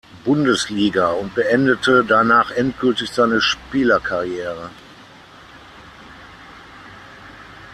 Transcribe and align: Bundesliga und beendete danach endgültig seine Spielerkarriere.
Bundesliga 0.25 1.11
und 1.11 1.35
beendete 1.35 2.03
danach 2.03 2.49
endgültig 2.49 3.11
seine 3.11 3.39
Spielerkarriere. 3.39 4.71